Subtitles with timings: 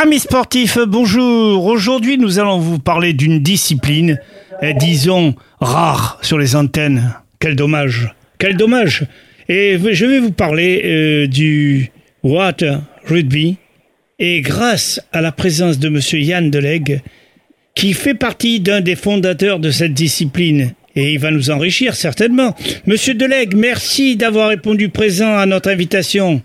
[0.00, 1.66] Amis sportifs, bonjour.
[1.66, 4.20] Aujourd'hui, nous allons vous parler d'une discipline,
[4.62, 7.16] eh, disons, rare sur les antennes.
[7.40, 8.14] Quel dommage.
[8.38, 9.06] Quel dommage.
[9.48, 11.90] Et je vais vous parler euh, du
[12.22, 13.56] water rugby.
[14.20, 17.00] Et grâce à la présence de monsieur Yann Delegue,
[17.74, 22.54] qui fait partie d'un des fondateurs de cette discipline, et il va nous enrichir certainement.
[22.86, 26.40] Monsieur Delegue, merci d'avoir répondu présent à notre invitation.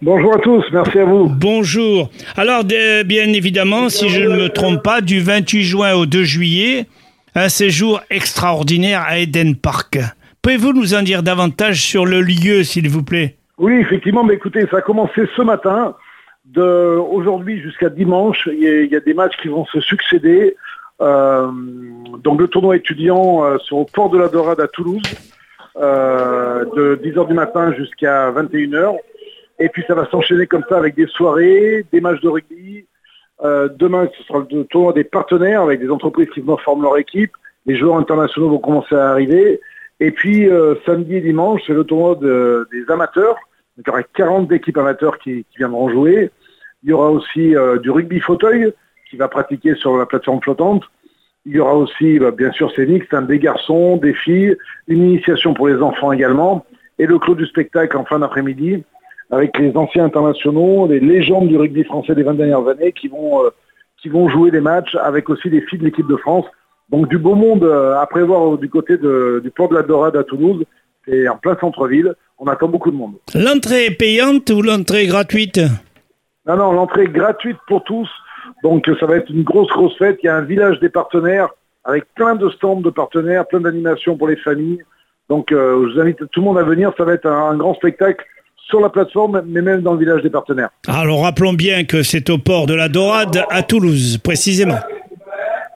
[0.00, 1.28] Bonjour à tous, merci à vous.
[1.28, 2.08] Bonjour.
[2.36, 6.86] Alors, bien évidemment, si je ne me trompe pas, du 28 juin au 2 juillet,
[7.34, 9.98] un séjour extraordinaire à Eden Park.
[10.40, 13.38] Pouvez-vous nous en dire davantage sur le lieu, s'il vous plaît?
[13.58, 15.96] Oui, effectivement, mais écoutez, ça a commencé ce matin.
[16.44, 20.56] De aujourd'hui jusqu'à dimanche, il y, a, des matchs qui vont se succéder.
[21.02, 21.48] Euh,
[22.22, 25.02] donc le tournoi étudiant euh, sur le port de la Dorade à Toulouse,
[25.76, 28.96] euh, de 10h du matin jusqu'à 21h.
[29.58, 32.86] Et puis ça va s'enchaîner comme ça avec des soirées, des matchs de rugby.
[33.42, 37.32] Euh, demain, ce sera le tournoi des partenaires avec des entreprises qui former leur équipe.
[37.66, 39.60] Les joueurs internationaux vont commencer à arriver.
[40.00, 43.36] Et puis euh, samedi et dimanche, c'est le tournoi des amateurs.
[43.76, 46.30] il y aura 40 équipes amateurs qui, viendront jouer.
[46.84, 48.72] Il y aura aussi euh, du rugby fauteuil
[49.10, 50.84] qui va pratiquer sur la plateforme flottante.
[51.46, 55.02] Il y aura aussi, bah, bien sûr, c'est mixte, hein, des garçons, des filles, une
[55.02, 56.66] initiation pour les enfants également,
[56.98, 58.84] et le clos du spectacle en fin d'après-midi
[59.30, 63.44] avec les anciens internationaux, les légendes du rugby français des 20 dernières années qui vont,
[63.44, 63.50] euh,
[64.00, 66.46] qui vont jouer des matchs avec aussi des filles de l'équipe de France.
[66.88, 70.24] Donc du beau monde euh, à prévoir du côté du port de la Dorade à
[70.24, 70.64] Toulouse
[71.06, 72.14] et en plein centre-ville.
[72.38, 73.14] On attend beaucoup de monde.
[73.34, 75.60] L'entrée est payante ou l'entrée gratuite?
[76.46, 78.08] Non, non, l'entrée est gratuite pour tous.
[78.62, 80.18] Donc ça va être une grosse, grosse fête.
[80.22, 81.48] Il y a un village des partenaires
[81.84, 84.82] avec plein de stands de partenaires, plein d'animations pour les familles.
[85.28, 86.92] Donc euh, je vous invite tout le monde à venir.
[86.96, 88.24] Ça va être un grand spectacle
[88.68, 90.70] sur la plateforme, mais même dans le village des partenaires.
[90.86, 94.78] Alors rappelons bien que c'est au port de la Dorade à Toulouse, précisément.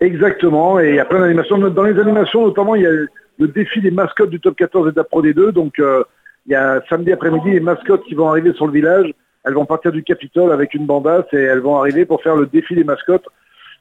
[0.00, 1.58] Exactement, et il y a plein d'animations.
[1.58, 4.92] Dans les animations, notamment, il y a le défi des mascottes du top 14 et
[4.92, 5.50] de la Pro D2.
[5.50, 6.04] Donc, euh,
[6.46, 9.12] il y a samedi après-midi les mascottes qui vont arriver sur le village.
[9.44, 12.46] Elles vont partir du Capitole avec une bandasse et elles vont arriver pour faire le
[12.46, 13.26] défi des mascottes.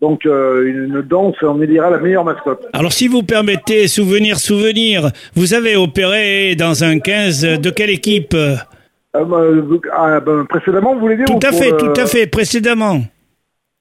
[0.00, 2.66] Donc euh, une danse, on élira la meilleure mascotte.
[2.72, 8.34] Alors si vous permettez, souvenir, souvenir, vous avez opéré dans un 15 de quelle équipe?
[9.12, 9.42] Ah, bah,
[9.92, 13.00] ah, ben, précédemment, vous voulez dire Tout à fait, tout à fait, précédemment.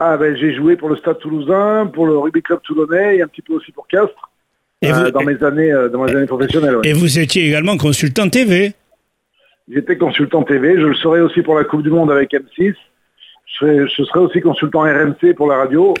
[0.00, 3.26] Ah ben j'ai joué pour le Stade Toulousain, pour le Rugby Club Toulonnais et un
[3.26, 4.30] petit peu aussi pour Castres
[4.84, 6.76] euh, dans mes années euh, dans mes années professionnelles.
[6.84, 8.74] Et vous étiez également consultant TV.
[9.68, 12.74] J'étais consultant TV, je le serai aussi pour la Coupe du Monde avec M6.
[13.60, 15.94] Je je serai aussi consultant RMC pour la radio.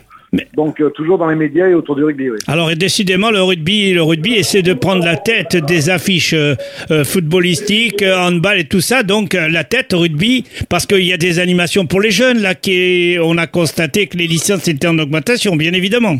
[0.54, 2.30] Donc euh, toujours dans les médias et autour du rugby.
[2.30, 2.38] Oui.
[2.46, 6.54] Alors décidément le rugby, le rugby essaie de prendre la tête des affiches euh,
[6.90, 9.02] euh, footballistiques, handball et tout ça.
[9.02, 13.16] Donc la tête rugby parce qu'il y a des animations pour les jeunes là qui
[13.22, 16.16] on a constaté que les licences étaient en augmentation, bien évidemment.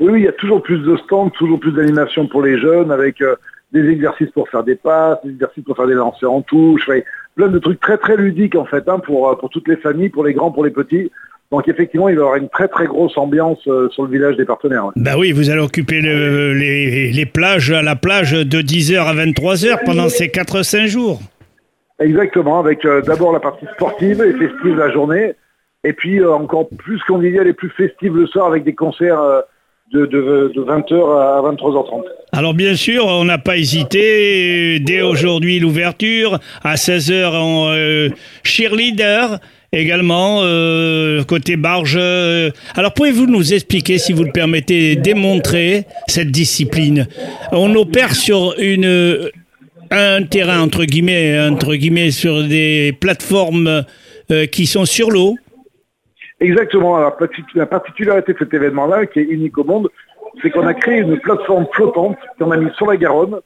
[0.00, 2.90] Oui, oui il y a toujours plus de stands, toujours plus d'animations pour les jeunes
[2.90, 3.22] avec
[3.72, 6.90] des exercices pour faire des passes, des exercices pour faire des lancers en touche,
[7.36, 10.24] plein de trucs très très ludiques en fait hein, pour pour toutes les familles, pour
[10.24, 11.12] les grands, pour les petits.
[11.50, 14.36] Donc effectivement, il va y avoir une très très grosse ambiance euh, sur le village
[14.36, 14.90] des partenaires.
[14.96, 20.08] Bah oui, vous allez occuper les, plages à la plage de 10h à 23h pendant
[20.08, 21.20] ces 4-5 jours.
[22.00, 25.34] Exactement, avec euh, d'abord la partie sportive et festive la journée,
[25.84, 29.20] et puis euh, encore plus convivial et plus festive le soir avec des concerts
[29.92, 32.02] de, 20h à 23h30.
[32.32, 38.10] Alors bien sûr, on n'a pas hésité, dès aujourd'hui l'ouverture, à 16h en
[38.42, 39.38] cheerleader,
[39.80, 41.96] également euh, côté barge.
[41.98, 47.06] Euh, alors pouvez-vous nous expliquer, si vous le permettez, démontrer cette discipline?
[47.52, 49.30] On opère sur une
[49.90, 53.84] un terrain entre guillemets entre guillemets sur des plateformes
[54.30, 55.36] euh, qui sont sur l'eau?
[56.40, 56.96] Exactement.
[56.96, 57.16] Alors
[57.54, 59.88] la particularité de cet événement-là, qui est unique au monde,
[60.42, 63.40] c'est qu'on a créé une plateforme flottante qu'on a mise sur la Garonne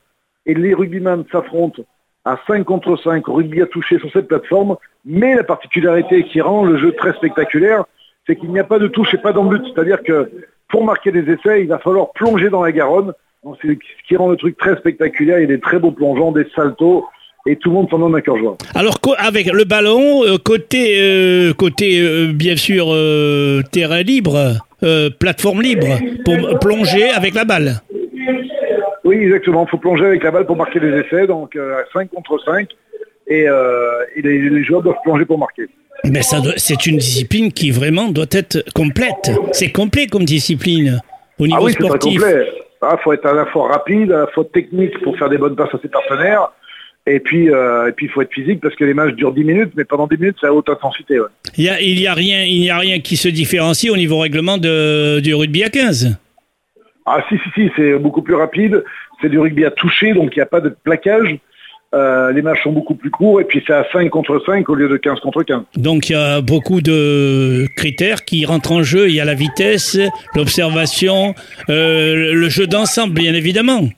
[0.46, 1.82] et les rugbymen s'affrontent
[2.28, 4.76] à 5 contre 5, rugby à toucher sur cette plateforme,
[5.06, 7.84] mais la particularité qui rend le jeu très spectaculaire,
[8.26, 10.30] c'est qu'il n'y a pas de touche et pas d'embut, c'est-à-dire que
[10.68, 13.14] pour marquer des essais, il va falloir plonger dans la Garonne,
[13.62, 16.32] c'est ce qui rend le truc très spectaculaire, il y a des très beaux plongeons,
[16.32, 17.06] des saltos,
[17.46, 18.58] et tout le monde s'en donne un cœur joie.
[18.74, 22.94] Alors avec le ballon, euh, côté, euh, côté euh, bien sûr
[23.72, 24.58] terrain libre,
[25.18, 27.80] plateforme libre, pour plonger avec la balle.
[29.08, 29.64] Oui, exactement.
[29.66, 32.68] Il faut plonger avec la balle pour marquer des essais, donc euh, 5 contre 5.
[33.26, 35.66] Et, euh, les, joueurs doivent plonger pour marquer.
[36.04, 39.32] Mais ça, c'est une discipline qui vraiment doit être complète.
[39.52, 41.00] C'est complet comme discipline
[41.38, 42.22] au niveau ah oui, sportif.
[42.22, 42.46] Il
[42.82, 45.56] ah, faut être à la fois rapide, à la fois technique pour faire des bonnes
[45.56, 46.52] passes à ses partenaires,
[47.06, 49.44] Et puis, euh, et puis il faut être physique parce que les matchs durent 10
[49.44, 51.18] minutes, mais pendant 10 minutes, c'est à haute intensité.
[51.18, 51.28] Ouais.
[51.56, 53.96] Il y a, il y a rien, il n'y a rien qui se différencie au
[53.96, 56.18] niveau règlement de, du rugby à 15.
[57.08, 58.84] Ah si, si, si, c'est beaucoup plus rapide.
[59.20, 61.38] C'est du rugby à toucher, donc il n'y a pas de plaquage.
[61.94, 64.74] Euh, les matchs sont beaucoup plus courts et puis c'est à 5 contre 5 au
[64.74, 65.62] lieu de 15 contre 15.
[65.76, 69.08] Donc il y a beaucoup de critères qui rentrent en jeu.
[69.08, 69.98] Il y a la vitesse,
[70.34, 71.34] l'observation,
[71.70, 73.88] euh, le jeu d'ensemble, bien évidemment.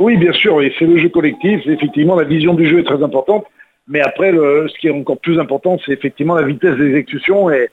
[0.00, 1.60] Oui, bien sûr, et c'est le jeu collectif.
[1.66, 3.44] Effectivement, la vision du jeu est très importante.
[3.86, 7.68] Mais après, le, ce qui est encore plus important, c'est effectivement la vitesse d'exécution et,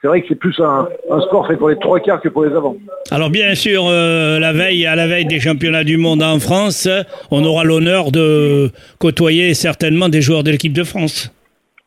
[0.00, 2.44] c'est vrai que c'est plus un, un, sport fait pour les trois quarts que pour
[2.44, 2.76] les avant.
[3.10, 6.88] Alors bien sûr, euh, la veille, à la veille des championnats du monde en France,
[7.30, 11.30] on aura l'honneur de côtoyer certainement des joueurs de l'équipe de France.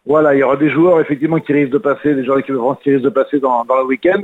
[0.06, 2.56] Voilà, il y aura des joueurs effectivement qui risquent de passer, des joueurs de l'équipe
[2.56, 4.22] de France qui risquent de passer dans, dans le week-end,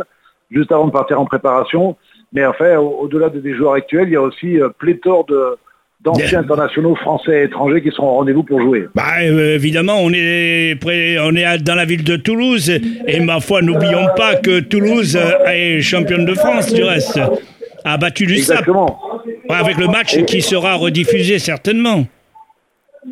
[0.52, 1.96] juste avant de partir en préparation.
[2.32, 5.58] Mais enfin, au-delà des joueurs actuels, il y a aussi euh, pléthore de,
[6.02, 8.88] d'anciens internationaux français et étrangers qui seront au rendez-vous pour jouer.
[8.96, 13.40] Bah, euh, évidemment, on est, près, on est dans la ville de Toulouse et ma
[13.40, 15.18] foi, n'oublions pas que Toulouse
[15.48, 17.20] est championne de France du reste,
[17.84, 19.00] a battu du Exactement.
[19.50, 22.06] avec le match qui sera rediffusé certainement.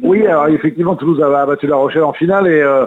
[0.02, 2.86] Oui, alors effectivement, Toulouse a battu La Rochelle en finale et, euh,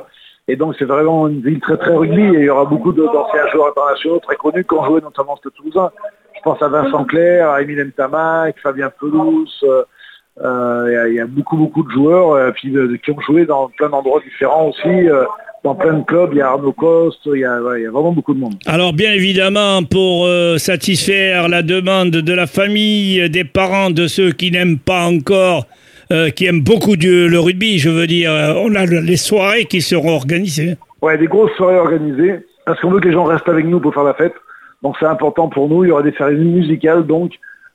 [0.48, 3.48] et donc c'est vraiment une ville très très rugby et il y aura beaucoup d'anciens
[3.52, 5.90] joueurs internationaux très connus qui ont joué notamment ce Toulousain.
[6.40, 9.62] Je pense à Vincent Clair, à Emile Tamac, Fabien Pelouse.
[10.42, 13.90] Euh, il y, a beaucoup beaucoup de joueurs euh, puis, qui ont joué dans plein
[13.90, 14.88] d'endroits différents aussi.
[14.88, 15.24] Euh,
[15.64, 17.86] dans plein de clubs, il y a Arnaud Coste, il y a, ouais, il y
[17.86, 18.54] a vraiment beaucoup de monde.
[18.64, 24.30] Alors bien évidemment, pour euh, satisfaire la demande de la famille, des parents, de ceux
[24.30, 25.66] qui n'aiment pas encore,
[26.10, 29.82] euh, qui aiment beaucoup du, le rugby, je veux dire, on a les soirées qui
[29.82, 30.78] seront organisées.
[31.02, 33.92] Ouais, des grosses soirées organisées, parce qu'on veut que les gens restent avec nous pour
[33.92, 34.32] faire la fête.
[34.82, 35.84] Donc c'est important pour nous.
[35.84, 37.32] Il y aura des séries musicales, donc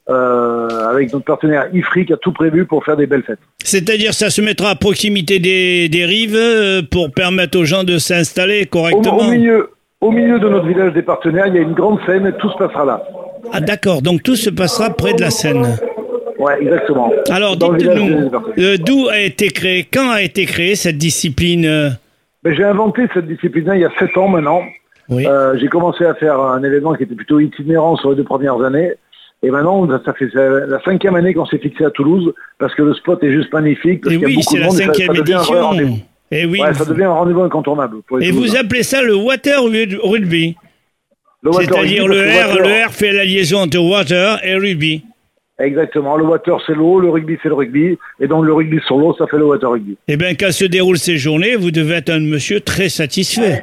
[0.10, 3.40] euh, avec notre partenaire IFRI qui a tout prévu pour faire des belles fêtes.
[3.63, 7.98] C'est-à-dire ça se mettra à proximité des, des rives euh, pour permettre aux gens de
[7.98, 9.18] s'installer correctement.
[9.18, 9.69] Au, au, milieu,
[10.02, 12.50] au milieu de notre village des partenaires, il y a une grande scène et tout
[12.52, 13.04] se passera là.
[13.51, 15.78] Ah d'accord, donc tout se passera près de la Seine.
[16.38, 17.12] Ouais, exactement.
[17.30, 21.98] Alors dites-nous, euh, d'où a été créé, quand a été créée cette discipline
[22.44, 24.62] ben, J'ai inventé cette discipline il y a sept ans maintenant.
[25.10, 25.25] Oui.
[25.28, 28.62] Euh, j'ai commencé à faire un événement qui était plutôt itinérant sur les deux premières
[28.62, 28.94] années.
[29.44, 32.94] Et maintenant, ça fait la cinquième année qu'on s'est fixé à Toulouse parce que le
[32.96, 34.04] spot est juste magnifique.
[34.10, 35.72] Et oui, c'est la cinquième édition.
[36.31, 37.98] Et oui, ouais, ça devient un rendez-vous incontournable.
[38.19, 40.56] et vous appelez ça le water rugby
[41.51, 45.04] C'est-à-dire le, R, le R fait la liaison entre water et rugby.
[45.60, 46.18] Exactement.
[46.18, 47.98] Le water, c'est l'eau, le rugby, c'est le rugby.
[48.19, 49.98] Et donc, le rugby sur l'eau, ça fait le water rugby.
[50.08, 53.62] Eh bien, quand se déroulent ces journées, vous devez être un monsieur très satisfait.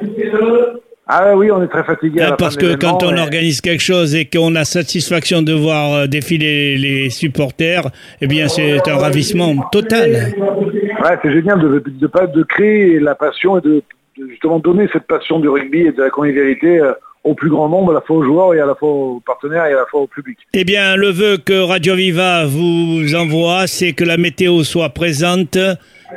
[1.15, 2.21] Ah oui, on est très fatigué.
[2.27, 6.07] Ah, parce que quand on organise quelque chose et qu'on a satisfaction de voir euh,
[6.07, 7.83] défiler les supporters,
[8.19, 10.33] eh bien c'est un ravissement total.
[10.39, 13.83] Ouais, c'est génial de, de, de, créer la passion et de,
[14.17, 16.93] de, justement donner cette passion du rugby et de la convivialité euh,
[17.23, 19.67] au plus grand nombre, à la fois aux joueurs et à la fois aux partenaires
[19.67, 20.39] et à la fois au public.
[20.55, 25.59] Eh bien, le vœu que Radio Viva vous envoie, c'est que la météo soit présente,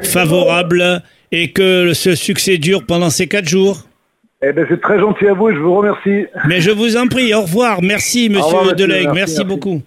[0.03, 1.03] favorable
[1.33, 3.86] et que ce succès dure pendant ces quatre jours.
[4.49, 6.27] Eh ben, c'est très gentil à vous et je vous remercie.
[6.47, 7.83] Mais je vous en prie, au revoir.
[7.83, 8.59] Merci, monsieur.
[8.65, 9.83] Merci, merci, merci beaucoup.